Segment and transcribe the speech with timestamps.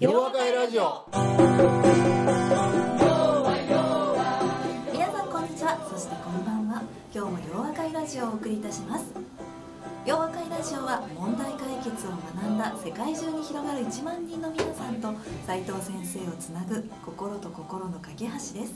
[0.00, 1.06] 夜和会ラジオ。
[4.92, 5.78] 皆さんこんにちは。
[5.88, 6.82] そしてこんばんは。
[7.14, 9.04] 今日も洋和会ラジオをお送りいたします。
[10.04, 15.14] 洋和会ラジオは問題解決を学んだ世界中に広がる1万人の皆さんと
[15.46, 18.74] 斉藤先生をつなぐ心と心の架け橋です。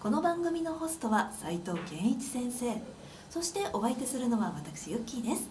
[0.00, 2.80] この番組のホストは斉藤健一先生。
[3.28, 5.50] そしてお相手するのは私ユッキーです。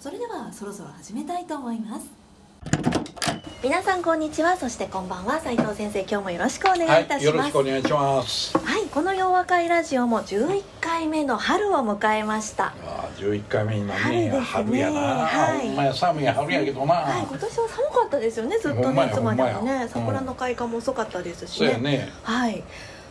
[0.00, 2.99] それではそろそろ始めたいと思います。
[3.62, 4.56] 皆さんこんにちは。
[4.56, 5.38] そしてこんばんは。
[5.38, 8.56] 斉藤先生今日もよろしくお願いいたします、はい、よろしくお願いします。
[8.56, 12.68] はい、この洋和会ラジオも11回目の春を迎えました。
[12.68, 14.40] ああ11回目にな春ですね。
[14.40, 15.68] 春やな、はい。
[15.68, 21.66] ほんまや寒い春やけどな、はい、今年は寒かったですよね、ずっとね、いつまでもね、桜の開花も遅かったですしね。
[21.66, 22.08] そうやね。
[22.22, 22.64] はい。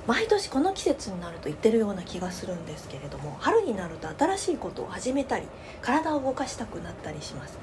[0.07, 5.45] 毎年この季節になると言ってるような気がするんですけれども春になると新しいことを始めたり
[5.83, 7.59] 体を動かしたくなったりします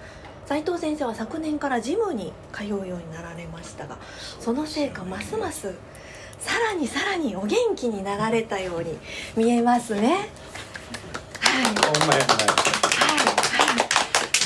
[0.47, 3.99] 斉藤先生は昨年からジムに通うようになられましたが
[4.41, 5.75] そのせいかますます
[6.39, 8.97] さらにさらにお元気になられたように
[9.37, 10.29] 見えますね。
[11.41, 11.65] はい。
[11.73, 12.23] 今はい。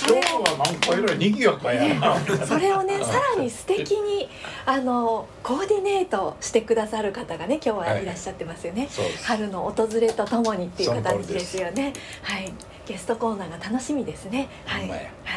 [0.06, 2.46] 日はなんかえらい賑やかやな。
[2.46, 4.28] それをねさらに素敵に
[4.66, 9.26] あのコーディネートしてくださる方がね今日はいらっしゃってますよね、そうです。
[9.26, 11.92] 春の訪れとともにっていう形ですすよね。
[12.22, 12.52] はい。
[12.86, 14.48] ゲストコーナーが楽しみですね。
[14.64, 14.88] はい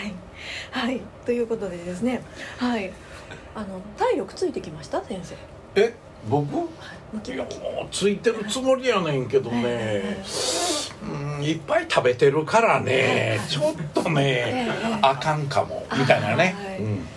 [0.04, 0.14] はい。
[0.72, 1.02] はい。
[1.26, 2.22] ということでですね。
[2.58, 2.92] はい。
[3.56, 5.04] あの体力ついてきました？
[5.04, 5.36] 先生。
[5.76, 5.94] え
[6.30, 6.48] 僕？
[6.56, 7.30] い。
[7.30, 7.50] やも
[7.86, 9.62] うついてるつもりやねんけどね。
[9.66, 10.24] え
[11.04, 13.40] うんいっぱい食べてるからね。
[13.48, 15.86] ちょっとねええあかんかも。
[15.98, 16.56] みたいなね。
[16.58, 16.78] はい。
[16.80, 17.08] うん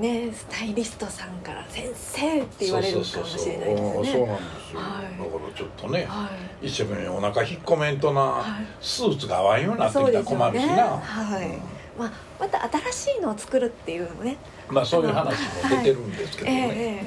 [0.00, 4.12] ねスタイリストさんから先生って言われるかもしれないですね。
[4.12, 5.18] そうなんですよ、はい。
[5.18, 6.30] だからちょっとねは
[6.62, 6.66] い。
[6.66, 11.60] 一生懸命お腹引っ込めんとな、はいスーツが合わんようになってきたら困るしな、はい、うん。
[11.98, 12.62] まあ、また
[12.92, 14.38] 新しいのを作るっていうのもね、
[14.70, 17.02] まあそういう話も出てるんですけどえ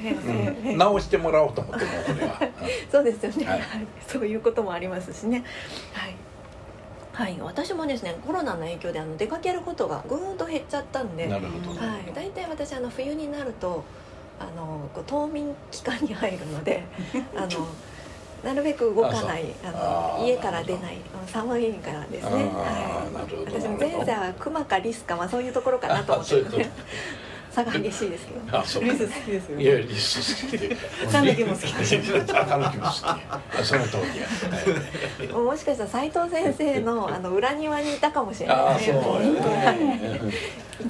[0.63, 2.39] えね、直してもらおうと思ってもこれは、
[2.91, 3.63] そうですよね、ははいい。
[4.07, 5.43] そういうこともありますしね。
[5.93, 6.15] はい、
[7.13, 13.83] はい、私もですねコロナの影響であの出かけることがぐーんと減っちゃったんで、うんなるほど、はい、大体私あの冬になると
[14.39, 16.83] あのこう冬眠期間に入るので
[17.37, 17.67] あの
[18.43, 26.71] なるべく動かないあの家から出ないうん寒いからですね、はい、私も前世はクマかリスか、まあ、そういうところかなと思ってるのでそういう
[27.53, 28.57] 差が激しいですけど。
[28.57, 28.83] あそう。
[28.83, 30.75] リス好きですよいやリス好きで。
[31.11, 34.27] タヌキも好きタヌキも好きあその通りや、
[35.27, 35.45] はい。
[35.45, 38.55] もしかしたら斉藤先生の あの裏庭にいたかもしれない。
[38.57, 39.21] ああですねそう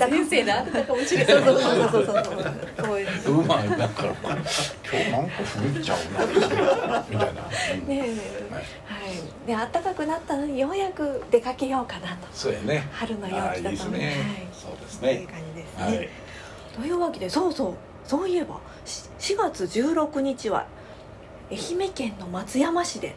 [0.10, 1.34] 先生で会ってたかもしれない。
[1.34, 2.16] そうそうそうそう
[3.26, 3.44] そう。
[3.44, 3.70] まい。
[3.70, 4.34] だから今
[5.04, 5.32] 日なんか
[5.84, 7.42] ちゃうなみたいな、
[7.74, 8.08] うんねえはい。
[8.08, 12.28] はいで暖かくなったのにようやく出かけようかなと。
[12.34, 12.88] そうやね。
[12.94, 14.16] 春の陽気だといいですね、はい。
[14.54, 16.23] そうですというね感じですね、はい
[16.74, 17.74] というわけでそうそう
[18.06, 20.66] そういえばし4月16日は
[21.52, 23.16] 愛媛県の松山市で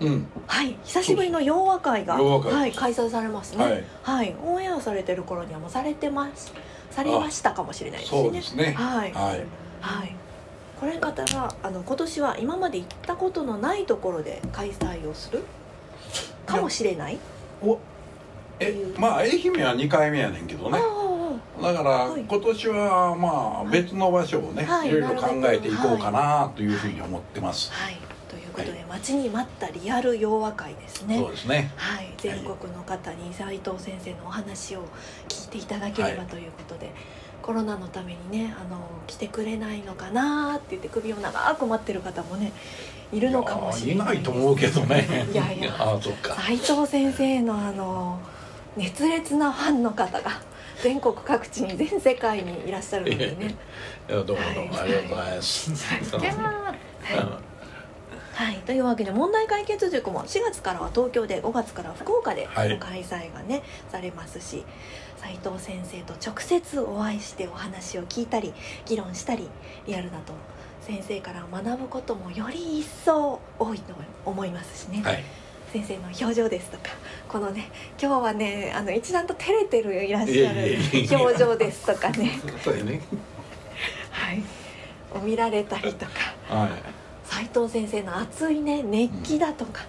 [0.00, 0.26] うん。
[0.46, 3.64] はい久しぶりの洋和会が洋和会はい、開催されますね。
[3.64, 3.84] はい。
[4.02, 6.52] はい、オンエアされてる頃にはもうされてます。
[6.90, 8.22] されましたかもしれないですね。
[8.22, 8.72] そうですね。
[8.72, 9.12] はい。
[9.12, 9.44] はい。
[9.80, 10.16] はい。
[10.80, 15.44] これ方があの今年は今まで行ったことのないところで開催をする？
[16.44, 17.18] かもしれない？
[17.62, 17.78] お
[18.58, 20.78] えまあ愛媛は2回目やねんけどね。
[20.78, 20.80] あ
[21.62, 22.22] だからはい。
[22.22, 24.88] 今年はまあ別の場所をね、はい。
[24.88, 27.96] い、ろいろ考えていこうかなというふうに思ってます、あはい。
[28.28, 31.18] ということで、待ちに待ったリアル洋和会ですね。
[31.18, 31.70] そうですね。
[31.76, 34.86] はい、全国の方に斉藤先生のお話を
[35.28, 36.92] 聞いていただければはいということで、
[37.42, 42.52] コロナのためにねあの来てくれないのかなって言って首を長く待ってる方もね
[43.12, 45.06] いるのかもしれないいやいないと思うけどね。
[45.30, 45.74] いやいや。
[45.78, 46.34] ああそっか。
[46.34, 48.18] 斉藤先生のあの
[48.76, 50.30] 熱烈なファンの方が
[50.82, 53.54] 全国各地に全世界にいらっしゃるのでね。
[54.08, 54.42] どうもどうも、
[54.74, 54.82] はい。
[54.82, 55.70] ありがとうございます、
[58.34, 64.64] はい、というわけで問題解決塾も4月からは東京で5月から福岡で開催がね、されますし
[65.16, 68.52] 斉藤先生と直接お会いしてお話を聞いたり
[68.86, 69.48] 議論したり
[69.86, 70.32] リアルだと
[70.80, 73.94] 先生から学ぶこともより一層多いと
[74.26, 75.24] 思いますしね、はい
[75.74, 76.84] 先生の表情ですとか
[77.26, 77.68] このね
[78.00, 80.78] 今日はねあの一段と照れてるいらっしゃるや
[81.18, 82.40] 表情ですとかね。
[82.62, 83.00] そうやね。
[84.12, 84.42] はい。
[85.12, 86.12] を見られたりとか
[86.48, 86.70] はい。
[87.24, 89.82] 斉藤先生の熱いね熱気だとか、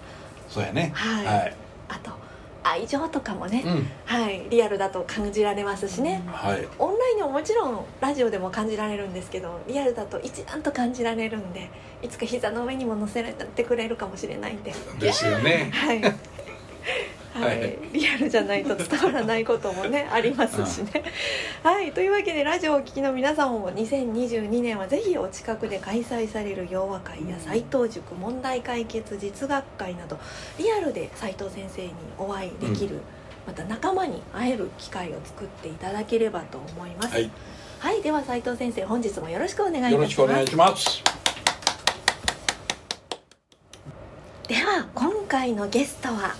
[0.49, 0.91] そうやね。
[0.95, 1.25] はい。
[1.25, 1.55] はい、
[2.65, 3.87] 愛情とかもね、うん。
[4.05, 6.67] はいリアルだと感じられますしね、はい。
[6.79, 11.69] オンラインでももちろんラジオでも感じられるんですけどリアルだと一段と感じられるんで
[12.01, 14.73] いつか膝の上にも乗せられてくれるかもしれないんで。
[14.99, 15.69] ですよね。
[15.73, 16.01] はい、
[17.35, 21.03] ははい、はいリアルじゃないと伝わらないこともねありますしね。
[21.63, 21.91] はい。
[21.91, 30.17] というわけでラジオをお聞きの皆さんも2022年はぜひお近くで開催される洋和会や斎藤塾問題解決実学会など
[30.57, 32.99] リアルで斎藤先生にお会いできる、
[33.45, 37.13] また仲間に会える機会を作っていただければと思います。
[37.13, 37.31] はい。
[37.79, 40.07] はい、では斉藤先生本日もよろしくお願いいたしよます。
[40.07, 41.03] ろしくお願いします。
[44.47, 46.35] では今回のゲストは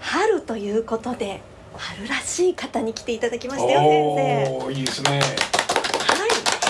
[0.00, 1.40] 春ということで
[1.76, 4.50] 春らしい方に来ていただきましたよ先生。
[4.50, 5.10] おおいいですね。
[5.10, 5.20] はい。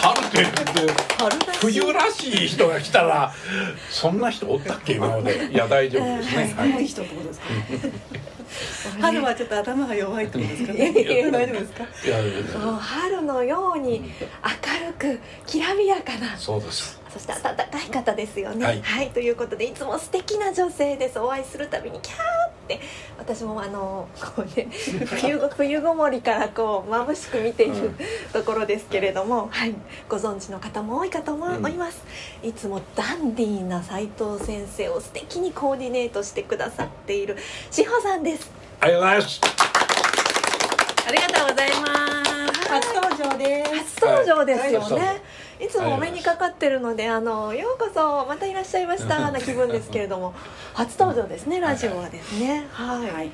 [0.02, 3.32] 春ということで春らしい冬らしい人が来たら
[3.90, 5.50] そんな人おったっけ今まで。
[5.52, 6.70] いや大丈夫ですね、はい。
[6.70, 6.86] 寒い。
[6.86, 7.46] 人ってことですか？
[9.00, 10.72] 春はちょっと頭が弱いってことですか？
[10.72, 10.92] ね。
[11.30, 11.72] 大丈夫です
[12.54, 12.76] か？
[12.76, 17.00] 春のように明るくきらびやかなそうです。
[17.12, 18.64] そして温かい方ですよね。
[18.64, 19.10] は、はいい。
[19.10, 21.18] ということでいつも素敵な女性です。
[21.18, 22.18] お会いするたびにキャー
[22.66, 22.80] って
[23.18, 24.68] 私もあのこうね
[25.20, 27.96] 冬ご冬ごもりからこう眩しく見ている、うん
[28.32, 29.74] ところですけれども、はい、
[30.08, 32.04] ご存知の方も多いかと思います。
[32.42, 37.36] いつもダンディーな斉藤先生を素敵にコーディネートしてくださっている
[37.70, 38.50] 志保さんです。
[38.80, 39.40] ありがとうございます
[41.08, 42.24] ありがとうございま
[42.54, 42.68] す。
[42.68, 43.74] 初登場です。
[43.74, 45.06] 初登場ですよね。
[45.06, 45.20] はい
[45.58, 50.34] いつもお目にかかってるので、あのようこそまたいらっしゃいました な気分ですけれども、
[50.74, 52.66] 初登場ですねラジオはですね。
[52.70, 53.10] はい。
[53.10, 53.30] はい。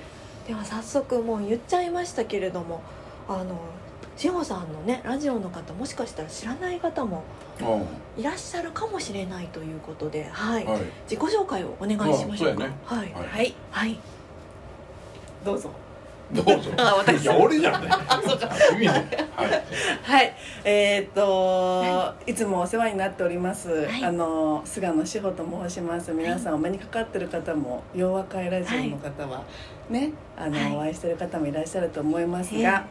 [0.47, 2.81] では早速もう言っちゃいましたけれども、
[3.29, 3.61] あの
[4.17, 7.25] 志保さんのねラジオの方もしかしたら知らない方も
[7.61, 10.65] ういらっしゃるかもしれないということで、はい。
[10.65, 12.59] んはい自己紹介をお願いしましょうか。
[12.59, 12.99] うやねはい。
[12.99, 13.55] はいはい。
[13.71, 13.99] はい。
[15.45, 15.71] どうぞ。
[16.33, 16.71] どうぞ。
[16.79, 17.23] あ私。
[17.23, 17.89] いや俺じゃね。
[18.71, 18.89] 君ね
[19.37, 19.63] はい。
[20.03, 20.37] はい。
[20.65, 23.69] えーっと、いつもお世話になっております。
[24.01, 24.05] い。
[24.05, 26.13] あの菅野志保と申します。
[26.13, 29.45] 皆さんお目にかかってる方も洋和会ラジオの方は
[29.91, 30.77] ね、あの、はい。
[30.77, 32.87] お会いしてる方もいらっしゃると思いますえが。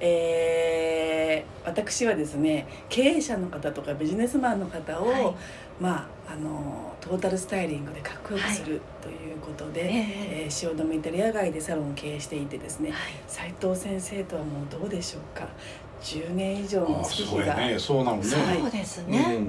[0.00, 5.34] えー私はですね経営者の方とかビジネスマンの方を、はい
[5.80, 13.00] まああのトータルスタイリングでかっこよくするということで、えええー汐留イタリア街でサロンを経営していてですねはい。
[13.26, 15.46] 斉藤先生とはもうどうでしょうか
[16.02, 17.56] 10年以上のあ月日が
[18.60, 19.38] そうですうね。
[19.38, 19.44] ん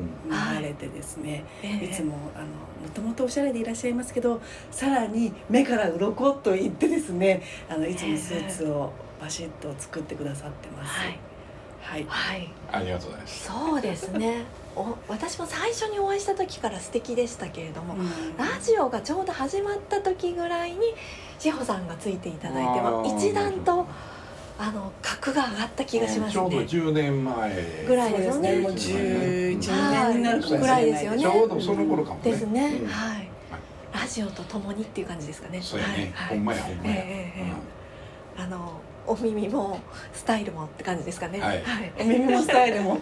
[0.59, 4.41] 流れてですね、ええいつもあのもともとおしゃれでいらっしゃいますけど
[4.71, 10.91] さらに目から鱗と言ってですねあのいつもスーツをバシッと作ってくださってます。
[10.99, 11.19] はい。
[11.81, 12.49] はいはい。
[12.71, 14.45] ありがとうございますそうですね。
[14.75, 18.37] お私も最初にお会いした時から素敵でしたけれども、うん。
[18.37, 20.93] ラジオがちょうど始まった時ぐらいに
[21.39, 23.17] 志保さんがついていただいてあまあー。
[23.17, 23.87] 一段と
[24.57, 26.63] あの格が上がった気がしますちょうどね。
[26.63, 27.85] 10年前。
[27.87, 28.55] ぐらいですよね。
[28.55, 31.17] ねもう11はい年になるかもしれないぐらいですよね。
[31.19, 32.31] ちょうどその頃かもね。
[32.31, 32.79] ですね。
[32.81, 32.87] うん。
[32.87, 33.29] はい。
[33.93, 35.61] ラジオとともにっていう感じですかね。
[35.61, 36.11] そうやね。
[36.13, 36.95] はいほんまやほんまや。
[36.95, 37.51] ええええ
[38.37, 38.73] えあの
[39.07, 39.79] お耳も
[40.13, 41.39] スタイルもって感じですかね。
[41.39, 41.63] はい。
[41.99, 42.99] お耳もスタイルも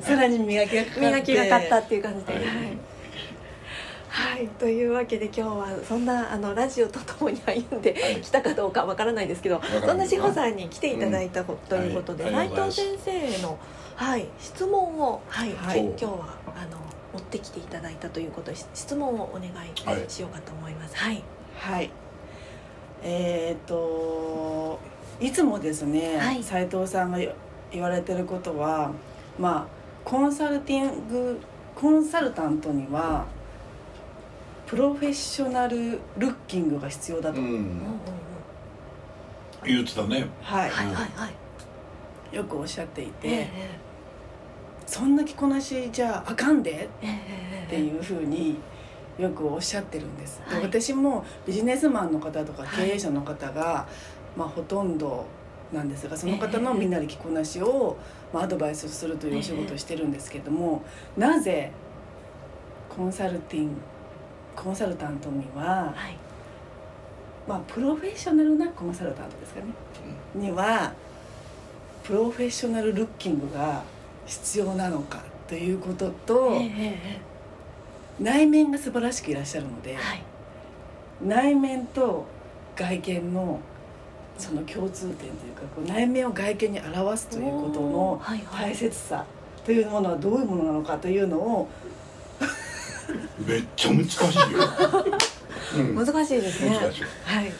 [0.00, 1.00] さらに磨きがかかって。
[1.00, 2.32] 磨きがかったっていう感じで。
[2.34, 2.48] ははい。
[2.48, 2.78] い。
[4.10, 8.20] はい、というわけで今日はそんなあのラジオとともに歩んではい。
[8.20, 13.58] きたかどうかわからないですけど、そんな志保さんに来ていただいたということで、内藤先生への、
[13.94, 15.80] はい、質問を、はいはい。
[15.84, 16.10] 今日は
[16.56, 16.78] あの
[17.12, 20.96] 持ってきていただいたということで質問をお願はいいしようかと思います。
[20.96, 21.22] はい、
[21.56, 21.90] はい。
[23.02, 24.78] えっ、と
[25.20, 26.42] いつもですね、はい。
[26.42, 27.32] 斉藤さんが言
[27.70, 28.92] 言われてることは、
[29.38, 29.77] まあ
[30.08, 31.38] コンサルティング
[31.74, 33.26] コンサルタントには
[34.66, 37.82] プロフェッショナルルッキングが必要だと、うん。
[39.66, 40.26] 言ってたね。
[40.40, 41.28] はい、はいはいは
[42.32, 42.36] い。
[42.36, 43.78] よくおっしゃっていて、ええ
[44.86, 46.88] そんな着こなしじゃあかんで。
[47.02, 48.56] ええええっていうふうに
[49.18, 50.64] よくおっしゃってるんです、ではい。
[50.64, 53.86] 私もビジネスマンの方とかはい経営者の方が、
[54.34, 55.26] まあ、ほとんど
[55.72, 57.96] なんですがその方のみんなで着こなしを、
[58.32, 60.82] まあ、アドバイスするというお仕事をしてるんですけども、
[61.16, 61.70] なぜ
[62.88, 63.72] コンサルティング
[64.56, 66.16] コンサルタントには、はい。
[67.46, 69.66] まあ、プロフェッショナルなコンサルタントですかね、
[70.34, 70.92] には
[72.02, 73.84] プロフェッショナルルッキングが
[74.26, 76.60] 必要なのかということと、
[78.20, 80.22] 内面が素晴らしくいらっしゃるので、えはい。
[81.22, 82.26] 内面と
[82.76, 83.60] 外見の
[84.38, 88.70] その共通点というかこう内面を外見に表すということのはいはい。
[88.70, 89.24] 大切さ
[89.64, 91.68] というものはどういうものなのかというのを
[93.46, 94.58] めっちゃ難しいよ、
[95.76, 96.78] うん、難しいですね。
[96.80, 97.02] 難しい。
[97.24, 97.52] はい。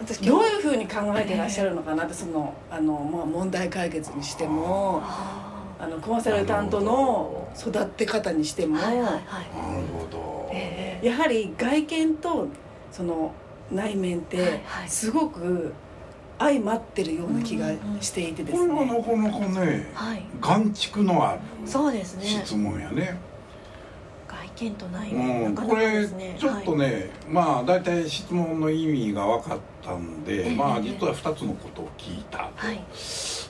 [0.00, 8.76] 私どういうふうに考えていらっしゃるのかなってそのあの、まあ、問題解決にしてもああのコンサルタントの育て方にしても。
[8.76, 11.06] なるほど、ええ。
[11.06, 12.48] やはり外見と
[12.92, 13.32] その
[13.70, 14.88] 内面っはいてはい。
[14.88, 15.72] すごく
[16.40, 17.70] 相まってるような気が
[18.00, 19.02] していてですこれはなね。
[19.02, 20.24] かなかねはい。
[20.40, 22.24] 眼蓄のあるそうですね。
[22.24, 23.18] 質問やね。
[24.26, 32.80] 外見と内うん、面これちょっとね、まあ大体質問の意味が分かったんで、ええまあ実は2つのことを聞いた、はい。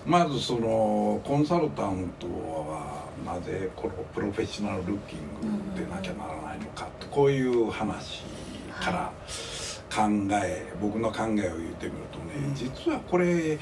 [0.04, 5.18] まずそのコンサルタントはなぜこのプロフェッショナルルッキン
[5.74, 8.22] グでなきゃならないのかってこういう話
[8.80, 9.12] から
[9.90, 10.02] 考
[10.42, 11.38] え僕の考えを言っ
[11.74, 12.54] てみるとね、うん。
[12.54, 13.58] 実はこれ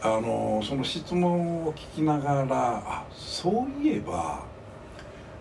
[0.00, 4.44] あのその質問を聞きながらあそういえば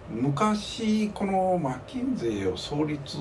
[0.09, 3.17] 昔このマッキンゼーを創立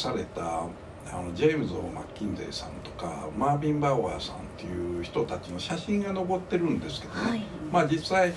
[0.00, 0.64] された
[1.10, 7.42] あのジェームズ・オー・マッキンゼーさんとかマービン・バウアーさんっていう人たちの写真が残ってるんですけどね、はい。
[7.72, 8.32] まあ実際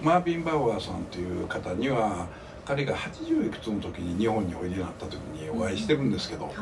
[0.00, 2.26] マービン・バウアーさんという方には
[2.64, 6.54] 彼が80いくつの時に日本においでになった時にお会いしてるんですけど、はい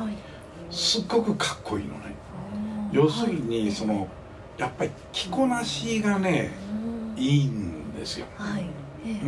[0.75, 2.15] すっごくかっこいいのね。
[2.93, 4.09] 要するにその
[4.59, 6.51] やっぱり着こなしがね
[7.17, 7.23] うん。
[7.23, 8.27] いいんですよ。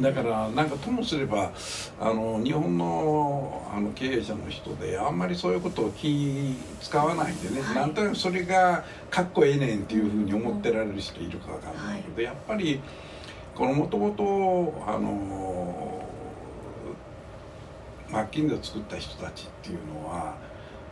[0.01, 1.53] だからなんかともすれば
[2.01, 7.75] あの日本のあの経営者の人であんまりそういうことを気使わないでね、はい。
[7.77, 12.81] なんとなくそれがかっこええねんっていうふうに思ってられる人いるかわかんないけど、やっぱり
[13.55, 16.03] このもともとあの
[18.11, 20.37] マッキンゼを作った人たちっていうのは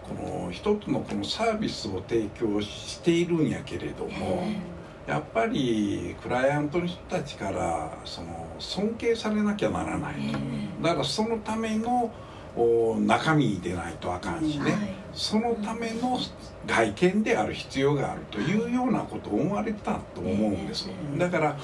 [0.08, 0.14] こ
[0.46, 4.10] の一つのこのサービスを提供しているんやけれども。
[4.42, 4.74] え
[5.06, 10.82] やっぱりクライアントの人たちからその尊敬されなきゃならないえと、え。
[10.82, 12.10] だからそのための
[12.56, 14.80] お中身でないとあかんしね、はい。
[15.12, 16.18] そのための
[16.66, 21.18] 外見である必要があるというようなことを思われてたと思うんです、ええ。
[21.18, 21.56] だから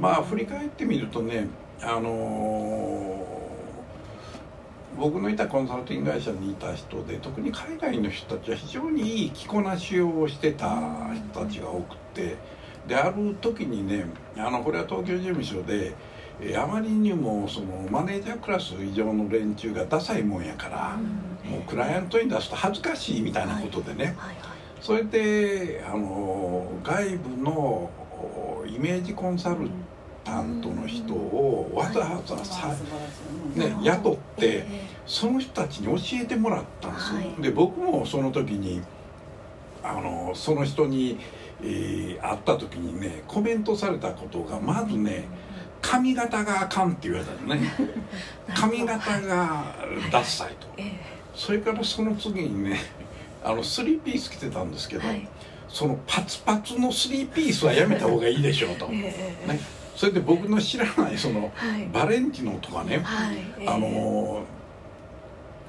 [0.00, 1.46] まあ振り返ってみるとね
[1.80, 3.39] あのー
[4.98, 10.68] 僕のいたコンサルティング会社にいた人で特に海外の人たちは非常にいい着こなしをしてた
[11.32, 12.36] 人たちが多くって
[12.86, 14.06] である時にね
[14.36, 15.92] あのこれは東京事務所で
[16.42, 20.96] えーあまりにもそのマネージャークラス以上の連中がダサいもんやから、
[21.48, 24.16] もうクライアントに出すと恥ずかしいみたいなことでね、
[24.80, 29.68] それであの外部のおイメージコンサル
[30.24, 32.74] タントの人をわざわざさ、
[33.54, 37.42] ね、雇ってえその人たちに教えてもらったんですよ、はい。
[37.42, 38.80] で僕もその時に
[39.82, 41.18] あのその人に、
[41.62, 45.24] えー会った時にねコメントされたことがまずね
[45.82, 47.60] 髪型があかんって言われたのね。
[48.48, 49.74] え髪型が
[50.10, 50.66] ダッサいと。
[50.76, 50.92] ええ。
[51.34, 52.80] それからその次にね
[53.42, 55.26] あのスリーピース着てたんですけど、はい。
[55.68, 59.14] そのパツパツのスリーピースはやめた方がいいでしょうと、 ね、
[59.96, 63.02] それで僕の知らないそのはいバレンティノとかね、
[63.66, 64.42] あの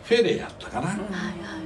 [0.03, 0.97] フェレやったかな、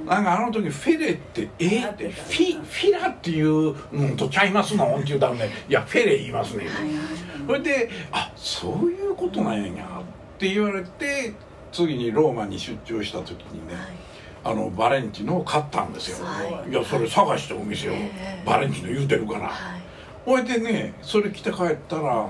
[0.06, 4.96] なんかあの時フェレって「えっ?」ってフィフィラっていうのとちゃいますの？
[4.96, 5.74] って言うたらね「い。
[5.74, 6.68] やフェレ言いますね」
[7.48, 11.34] それで「あそういうことなんや」って言われて
[11.72, 13.76] 次にローマに出張した時にね
[14.44, 16.72] あのバレンティノを買ったんですよ、はい。
[16.72, 18.44] いやそれ探してお店を、ええ。
[18.46, 19.82] バレンティノ言うてるから、はい。
[20.24, 22.30] ほいでねそれ着て帰ったら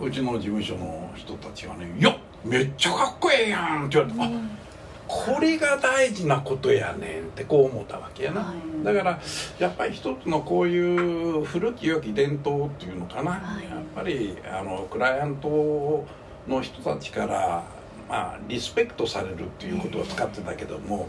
[0.00, 4.60] うちの事務所の人たちがね「いやめっちゃかっこええやん」って言われて「あ
[5.06, 8.84] これが大事なことやねん」ってこう思ったわけやな、はい。
[8.84, 9.20] だから
[9.58, 13.64] やっぱり一つのこういう古き良き伝統っていうのかな、はい。
[13.64, 16.06] やっぱりあのクライアント
[16.48, 17.64] の人たちから、
[18.08, 21.08] まあ、リスペクトされるっていうことを使ってたけども、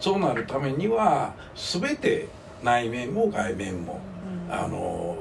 [0.00, 2.28] そうなるためには全て
[2.62, 4.00] 内面も外面も、
[4.48, 5.15] あの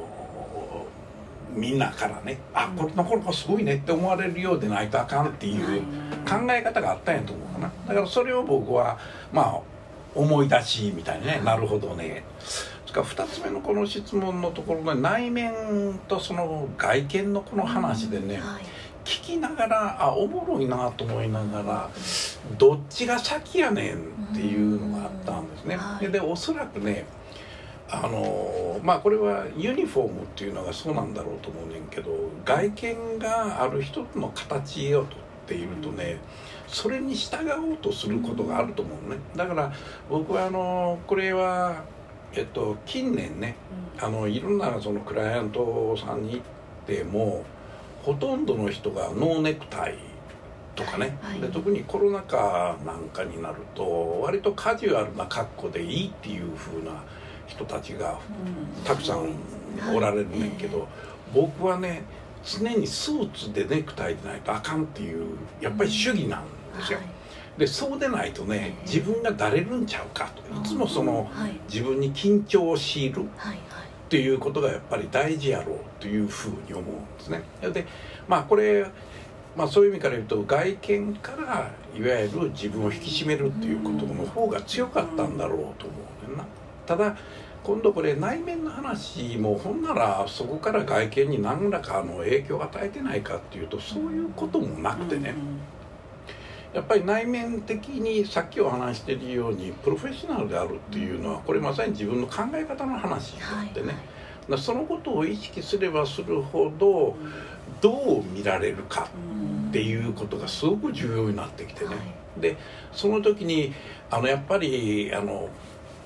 [1.55, 5.81] みんなからね「あこれなかなかすごいね」って思われるようでないとあかんっていう
[6.27, 7.71] 考え方があったんやと思うかな。
[7.87, 8.97] だからそれを僕は
[9.31, 9.59] まあ
[10.13, 12.23] 思い出しみたいなねなるほどね。
[12.95, 18.63] から2つ目のこの質問のところが内面とその外見のこの話でね、はい。
[19.03, 21.89] 聞きながらあおもろいなと思いながら
[22.57, 23.99] どっちが先やねんっ
[24.33, 25.77] ていうのがあったんですね。
[26.09, 27.05] でおそらくね
[27.89, 32.11] あのまあこれはユニフォームっていうのがそうなんだろうと思うねんけど
[32.43, 36.17] 外見がある一つの形をとっているとね
[36.67, 39.17] それに従おうとすることがあると思うね。
[39.35, 39.71] だから
[40.09, 41.83] 僕はあのこれは
[42.33, 43.55] えっと近年ね
[43.99, 46.41] あのいろんなそのクライアントさんに行っ
[46.87, 47.45] ても
[48.03, 49.97] ほとんどの人がノーネクタイ
[50.75, 51.39] とかね、はい。
[51.39, 57.03] で特にコロナ禍なんかになると割とカジュアルな格好でいいっていう風な
[57.47, 58.19] 人たちが
[58.83, 59.29] たくさん
[59.95, 60.87] おられるねんけど、
[61.33, 62.03] 僕はね
[62.43, 66.43] 常にスーツでネクタイでないとあかんっていうやっぱり主義なん
[66.77, 66.99] ですよ。
[67.57, 70.41] でそうでないとね自分がだれるんちゃうかと。
[70.59, 71.59] いつもそのはい。
[71.71, 73.57] 自分に緊張を強いるはいはい。
[73.57, 73.59] っ
[74.09, 77.41] ていうことがやっぱり大事やろうというふうに思うんですね。
[77.73, 77.87] で
[78.27, 78.85] まあこれ
[79.55, 85.95] まあ、そういう意味から言うと外見からいわゆる自分を引き締めるっていうことの方が強かったんだろうと思
[86.27, 86.45] うねんな。
[86.85, 87.17] ただ
[87.63, 95.33] 今度これ内面の話もほんならそこから外見に何らかの影響を与えてないかっていうとそういうこともなくてね、
[96.73, 103.97] やっぱり内面的にさっきお話しているようにプロフェッショナルであるっていうのはこれまさに自分の考え方の話であってね、だか
[104.49, 107.15] らそのことを意識すればするほど
[107.81, 109.09] どう見られるか
[109.69, 111.95] っていうことがすごく重要になってきてね、
[112.37, 112.57] で
[112.91, 113.73] その時に
[114.11, 115.49] あのやっぱりあの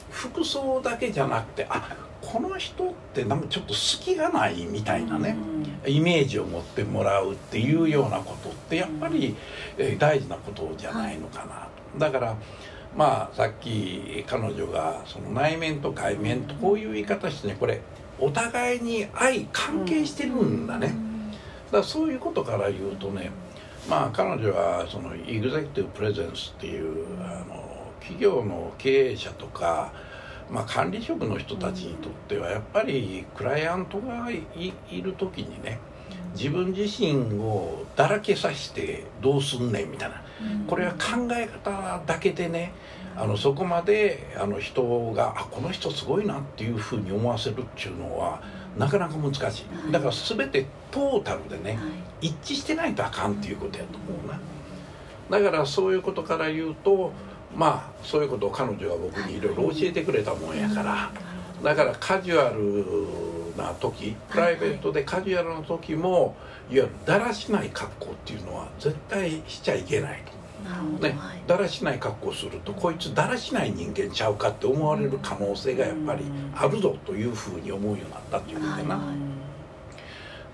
[0.10, 5.36] 服装だけじゃなくてあこの人ってなんかちょっと隙がないみたいなね、
[5.88, 9.36] イメージを持ってもらうっていうようなことってやっぱり、
[9.78, 12.00] えー大事なことじゃないのかなと。
[12.00, 12.36] だから
[12.96, 17.82] まあさっき彼女がその内面と外面とこういう言い方してねこれ
[18.20, 20.88] お互いに愛関係してるんだね。
[20.88, 23.32] だからそういうことから言うとね
[23.90, 27.69] まあ彼女はそのエグゼクティブプレゼンスっていうあの
[28.10, 29.94] 企業の経営者とか、
[30.50, 34.44] まあ、管理職の人たちにとってはやっぱりクライアントがい
[34.90, 35.80] いる時にね
[36.34, 40.24] 自分自身をだらけさせてどうすんねんみたいな。
[40.68, 42.72] これは考え方だけでね
[43.16, 48.42] あのそこまであの人があこの人すごいなっていうふうに思わせるっていうのは
[48.78, 49.92] なかなか難しい。
[49.92, 51.78] だから全てトータルでね
[52.22, 54.40] 一致してないとあかんっていうことやと思うな。
[55.30, 57.12] だからそういうことから言うと
[57.56, 61.12] まあそういうことを彼女は僕にいろいろ教えてくれたもんやから。
[61.64, 66.36] だからカジュアルな時プライベートでカジュアルな時も
[66.72, 70.24] いわゆるだらしない格好っていうのは絶対しちゃいけない。
[70.24, 70.40] と。
[71.02, 71.16] ね、
[71.48, 79.00] だらしない格好をするとこいつだらしない人間ちゃうかって思われる可能性がやっぱりあるぞというふうに思うようになったっていうことでな、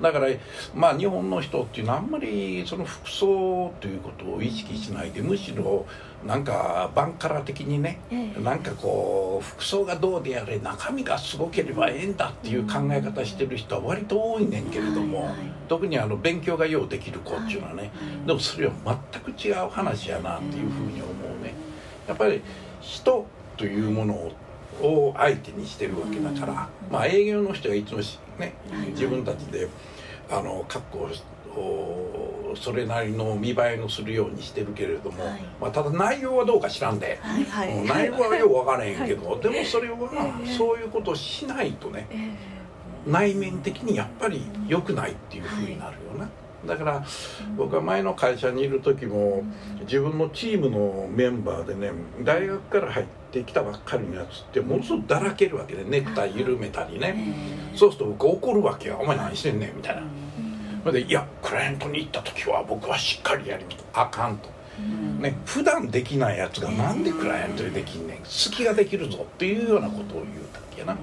[0.02, 0.28] だから
[0.74, 5.86] まあ日本の人っていうのはあんまりその服装ということを意識しないでむしろ
[6.26, 8.42] なんかバンカラ的にねええ。
[8.42, 15.36] なんかこう服装がどうであれ中身がすごければええんだっていう考え方してる人は割と多いねんけれども、
[15.68, 17.92] 特にあの勉強がようできる子っていうのはね、
[18.26, 18.74] でもそれは
[19.12, 21.54] 全く違う話やなっていうふうに思うね。
[22.08, 22.42] やっぱり
[22.82, 24.32] 人というもの
[24.82, 28.88] を相手にしてるわけだから、まあ営業の人がいつもしねはい。
[28.90, 29.68] 自分たちで
[30.30, 31.10] あの格好
[31.60, 35.42] をそれなりの見栄えのするようにしてるけれども、はい。
[35.60, 37.20] まあ、ただ内容はどうか知らんで、
[37.88, 39.42] 内容はよく分からへんけど、はい。
[39.42, 40.58] でもそれはええ。
[40.58, 42.32] そういうことをしないとねえ
[43.06, 46.30] 内面的にやっぱり良くないっていうふうになるよな。
[46.66, 47.06] だから
[47.58, 49.44] 僕は前の会社にいる時も
[49.82, 51.92] 自分のチームのメンバーでね
[52.24, 57.36] 大学から入ってきたばっかりのやつってものすごくだらけるわけでネクタイ緩めたりえね
[57.74, 60.92] えそうすると僕怒るわけよ「お前何してんねん」みたいな。
[60.92, 64.56] で「いやクライアントに行った時は僕はしっかりやります」あかんと。
[65.20, 68.18] ね、普段できないやつがなんでクライアントにできんねん。
[68.18, 70.92] 好きができるぞっていうようなことを言うたっけな。
[70.92, 71.00] はい。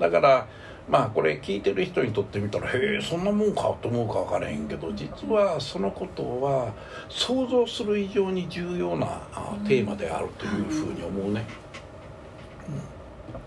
[0.00, 0.46] だから
[0.90, 6.72] まあこれ聞いてる人にとってみたらへえそんなもんかと思うか分からへんけど実はそのことは
[7.08, 11.46] 想像する以上に重要なあテーマであるというふうに思うね。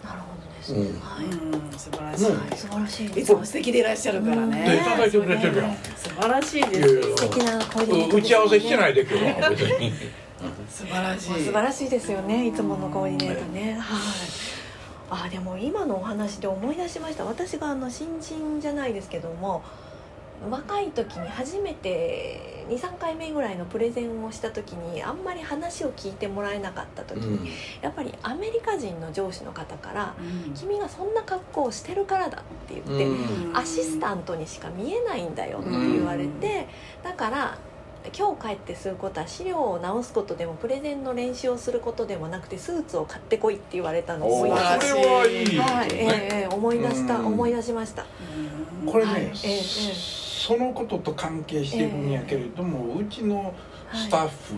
[0.01, 0.79] なるほどですね。
[0.79, 1.25] うんはい。
[1.25, 2.57] うん素晴らしい、うん。
[2.57, 5.75] 素晴らしいいつも素敵でいらっしゃるからでいねただいてくれてるやん。
[5.75, 7.01] 素晴らしいです。
[7.01, 9.91] 素敵なコーディネート打ち合わせしてないいで今日は別に。
[10.69, 11.27] 素晴らしい。
[11.27, 11.89] 素晴らしい。
[11.89, 12.47] ですよね。
[12.47, 13.77] いつものコーディネートね。
[13.79, 14.42] はい
[15.13, 17.25] あでも今のお話で思い出しました。
[17.25, 19.63] 私があの新人じゃないですけども
[20.49, 30.15] 若い時に初めて23回目ぐらいのプレゼンをした時にあんまり話を聞いてもらえなかった時に、やっぱりアメリカ人の上司の方から
[30.55, 33.57] 「君がそんな格好をしてるからだ」って言って、うん。
[33.57, 36.67] アシスタントにしか見えないんだよって言われて、
[37.03, 37.57] だから
[38.11, 46.29] 今日帰ってすることは資料を直すことでもプレゼンの練習をすることでもなくてスーツを買ってこいって言われたのを思い出しはいええね。
[46.31, 48.05] ええ思い出した、うん思い出しました
[48.83, 53.55] うんこれね、はいええええそのことと関係してるんやけれども、うちの
[53.93, 54.55] スタッフ、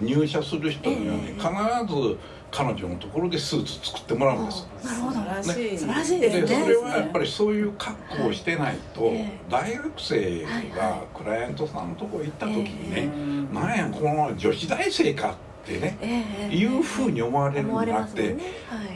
[0.00, 1.40] 入社する人にはね、ええ。
[1.40, 1.46] 必
[1.94, 2.18] ず
[2.50, 4.66] 彼女のところでスーツ作ってもらうんです。
[4.84, 5.14] なるほど。
[5.14, 6.42] 素晴らしい、素晴らしいですね。
[6.42, 9.12] でそれはやっぱりそういう格好をしてないと、
[9.50, 13.08] 大学生がクライアントさんのとこ行った時にね、
[13.52, 15.34] なんやこの女子大生かっ
[15.66, 18.36] てね、いうふうに思われるのがあって、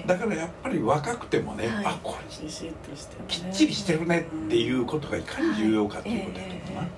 [0.06, 1.84] だからやっぱり若くてもね、はい。
[1.86, 3.26] あこれきちっとしてるね。
[3.28, 6.88] きっちりしてるねっていうことがいかに重要かっていうことだと思うな。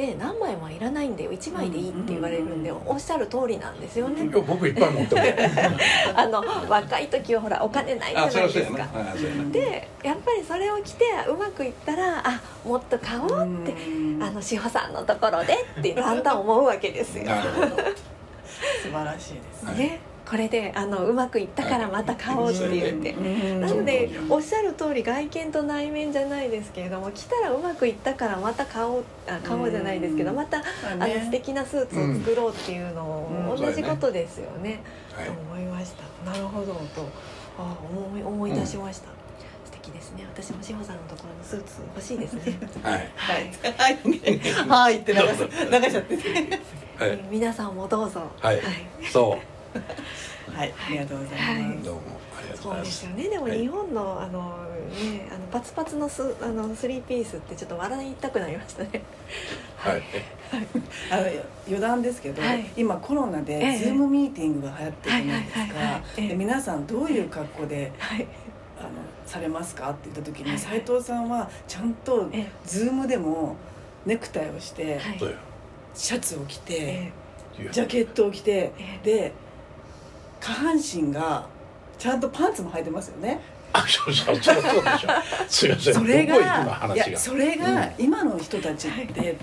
[0.00, 1.32] で何枚もいらないんだよ。
[1.32, 5.34] 1枚でいいって言われるんで、おっしゃる通りなんですよね、僕いっぱい持ってる
[6.16, 8.88] あの若い時はほらお金ないじゃあないですか。
[9.52, 14.22] でやっぱりそれを着てうまくいったらあもっと買おうってうん。
[14.22, 17.24] あの志保さんのところでってだんだん思うわけですよ。
[17.24, 17.68] なるほど。
[18.82, 23.14] 素晴らしいですはいね、これであのうまくいったからまた買おうって言って。
[23.14, 23.60] うん。
[23.60, 24.32] なのでうん。
[24.32, 34.80] おっしゃる通り外見と内面じゃないですけれども着たらうまくいったからまた買おうあ買おうじゃないですけどうんまたあの素敵なスーツを作ろうっていうのうんを同じことですよね。
[35.16, 36.30] はいと思いました。
[36.30, 36.80] なるほどと
[37.58, 39.08] あ思い思い出しました。
[39.64, 40.24] 素敵ですね。
[40.32, 42.56] 私も志保さんのところのスーツ欲しいですね。
[42.84, 43.10] はい。
[43.16, 43.50] はい。
[43.76, 43.98] はい。
[44.68, 46.16] はいって流し 流しちゃって。
[46.16, 46.60] ね
[46.96, 47.18] はい。
[47.28, 48.22] 皆さんもどうぞ。
[48.40, 48.60] はい。
[49.10, 49.36] そ
[50.52, 51.80] はいありがとうございはます。
[51.80, 52.00] うどうも
[52.38, 52.92] ありがとうそうでございます。
[52.98, 53.28] すよね。
[53.28, 53.58] でもはい。
[53.60, 54.40] 日本のあの
[54.90, 59.02] ねあのパツパツのスあのスリーピースってちょっと笑いたくなりましたね。
[59.76, 60.02] はい。
[61.10, 61.22] あの
[61.66, 62.64] 余談ですけど、はい。
[62.76, 63.78] 今コロナでええ。
[63.78, 66.02] ズームミーティングが流行ってるじゃないですか。
[66.28, 68.26] で皆さんどういう格好ではい。
[68.78, 68.88] あの
[69.26, 69.90] されますか？
[69.90, 70.58] って言った時にはい。
[70.58, 73.54] 斉藤さんはちゃんとえ Zoomでも
[74.04, 74.98] ネクタイをして
[75.94, 77.12] シャツを着て
[77.70, 78.98] ジャケットを着てえ。
[79.04, 79.32] で
[80.40, 81.46] 下半身が
[81.98, 83.40] ちゃんとパンツも履いてますよね。
[83.72, 85.08] あそうそうそうそうでしょ。
[85.48, 85.94] すいません。
[85.94, 89.36] それがいやそれが今の人たちって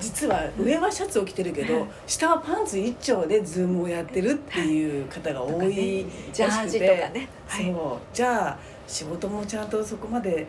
[0.00, 7.28] 実は上はシャツを着てるけど下はパンツ一丁で Zoomをやってるっていう方が多いジャージとかね。
[7.46, 7.66] はい。
[7.66, 10.46] そうじゃあ仕事もちゃんとそこまで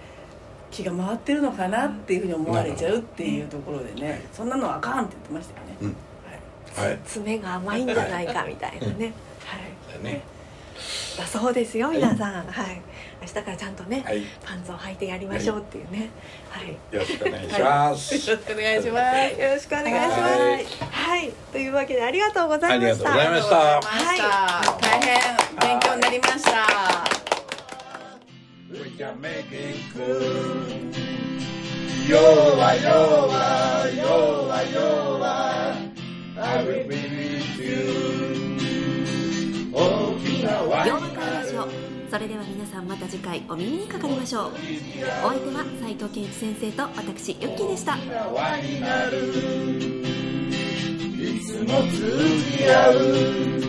[0.72, 5.96] 気が回ってるのかなっていうふうに思われちゃうっていうところでねそんなのはあかんって言ってましたよね、うん。
[6.82, 6.90] はい。
[6.90, 7.00] はい。
[7.06, 9.06] 爪が甘いんじゃないかみたいなね。
[9.06, 9.14] はい
[9.98, 10.22] ね。
[11.18, 12.46] だそうですよ皆さん。
[12.46, 12.82] はい。
[13.20, 14.22] 明日からちゃんとねはい。
[14.46, 16.10] パンツを履いてやりましょうっていうね。
[16.50, 16.70] はい。
[16.94, 19.42] よろしくお願いします、よろしくお願いします。
[19.42, 20.34] よろしくお願いします。
[20.34, 20.66] はい。
[20.92, 21.32] はい。
[21.52, 23.12] というわけでありがとうございました。
[23.12, 23.56] ありがとうございました。
[23.56, 25.18] は大変
[25.60, 26.68] 勉強になりました。
[36.88, 36.97] We
[42.10, 44.52] それでは皆さんまた次回お耳にかかりましょう。
[45.26, 47.96] お相手は斉藤健一先生と私ユッキーでした。
[47.96, 48.00] い
[51.42, 51.98] つも通
[52.58, 52.92] じ合
[53.64, 53.67] う。